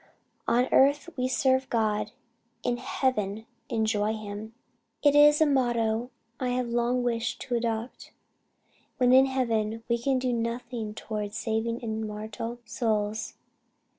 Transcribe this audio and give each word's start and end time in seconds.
On 0.47 0.67
earth 0.71 1.09
we 1.15 1.27
serve 1.27 1.69
God 1.69 2.09
in 2.63 2.77
heaven 2.77 3.45
enjoy 3.69 4.13
him 4.13 4.55
is 5.03 5.41
a 5.41 5.45
motto 5.45 6.09
I 6.39 6.47
have 6.49 6.69
long 6.69 7.03
wished 7.03 7.39
to 7.41 7.53
adopt. 7.55 8.11
When 8.97 9.13
in 9.13 9.27
heaven 9.27 9.83
we 9.87 9.99
can 9.99 10.17
do 10.17 10.33
nothing 10.33 10.95
towards 10.95 11.37
saving 11.37 11.81
immortal 11.81 12.57
souls." 12.65 13.35